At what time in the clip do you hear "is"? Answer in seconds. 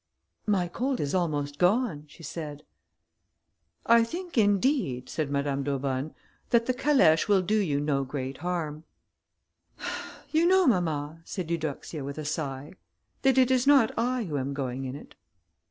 0.99-1.13, 13.51-13.67